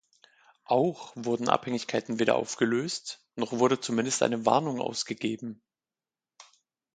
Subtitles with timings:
[0.65, 5.61] Auch wurden Abhängigkeiten weder aufgelöst, noch wurde zumindest eine Warnung ausgegeben.